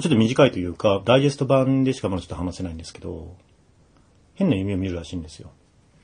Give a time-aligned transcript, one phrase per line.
[0.00, 3.36] ちょっと短いというか、ダイジェスト版でしかまだちょっと話せないんですけど、
[4.34, 5.52] 変な夢を見るらしいんですよ。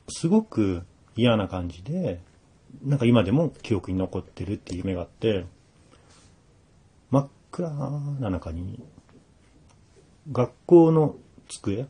[0.07, 0.83] すごく
[1.15, 2.21] 嫌な感じで、
[2.83, 5.45] なんか今でも記憶に残ってるっていう夢があって、
[7.09, 7.69] 真っ暗
[8.19, 8.81] な中に、
[10.31, 11.15] 学校の
[11.49, 11.85] 机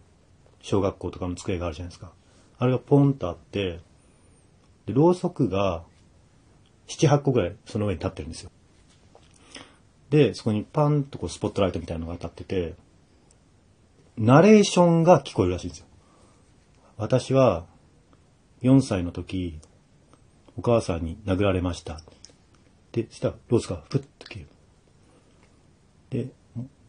[0.62, 2.12] 小学校とかの机があるじゃないですか。
[2.58, 3.80] あれがポンとあって、
[4.88, 5.84] で、ろうそくが
[6.88, 8.52] 7、8個ぐらいその上に立ってるんですよ。
[10.12, 12.76] で、そこにパンとこうスポットライトみたいなのが当たってて、
[14.18, 15.86] ナレーションが聞こえるらしいんですよ。
[16.98, 17.66] 私は
[18.62, 19.58] 4歳の時、
[20.58, 22.02] お母さんに殴られました。
[22.92, 24.48] で、そしたらロースがふっと消え
[26.20, 26.26] る。
[26.26, 26.32] で、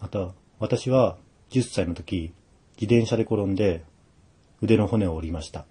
[0.00, 1.16] また、私は
[1.50, 2.34] 10歳の時、
[2.80, 3.84] 自転車で転んで
[4.62, 5.64] 腕の骨を折りました。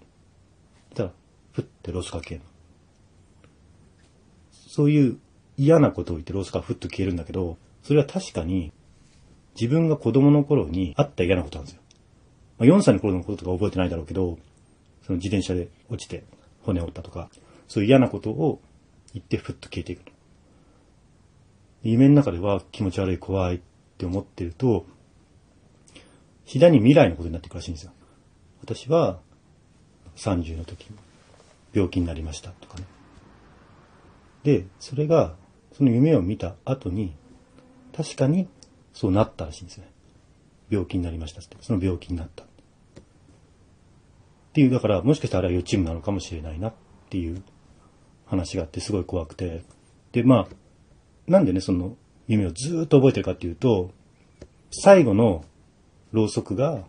[0.88, 1.10] そしたら、
[1.52, 2.40] ふってロスが消える。
[4.52, 5.18] そういう
[5.56, 8.72] 嫌なことを言ってロースがふっと消えるんだけど、それは確かに
[9.60, 11.82] 自分が子供の頃にあった嫌なことなんですよ。
[12.58, 14.38] まあ、4歳の頃のこととか覚えてないだろうけど、
[15.04, 16.24] その自転車で落ちて
[16.62, 17.28] 骨折ったとか、
[17.68, 18.60] そういう嫌なことを
[19.12, 20.02] 言ってふっと消えていく。
[21.82, 23.60] 夢の中では気持ち悪い怖いっ
[23.98, 24.86] て思ってると、
[26.46, 27.92] 次第に未来のことになっていくらしいんですよ。
[28.62, 29.18] 私は
[30.16, 30.86] 30の時
[31.72, 32.84] 病気になりましたとかね。
[34.44, 35.36] で、それが、
[35.76, 37.14] その夢を見た後に、
[37.96, 38.48] 確かに
[38.92, 39.90] そうなったらしいんですね。
[40.70, 41.56] 病気になりましたって。
[41.60, 42.44] その病気になった。
[42.44, 42.46] っ
[44.54, 46.72] ていう、だから、もしかしたらあれは予知夢なのかもしれないなっ
[47.10, 47.42] ていう
[48.26, 49.62] 話があって、すごい怖くて。
[50.12, 50.48] で、まあ、
[51.26, 53.90] なんでね、その夢をずっと覚えてるかっていうと、
[54.70, 55.44] 最後の
[56.12, 56.84] ろうそくが、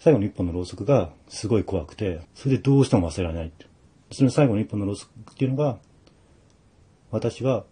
[0.00, 3.66] 最後の一本のろうそくがすごい怖くて、それでどうしても忘れられないって。
[4.12, 5.78] その最後の一本のろうそくっていうのが、
[7.10, 7.64] 私は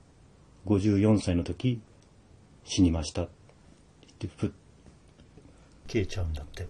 [0.66, 1.80] 54歳の時
[2.64, 3.32] 死にましたって
[4.20, 4.50] 言って、ふっ
[5.88, 6.66] 消えちゃうんだって。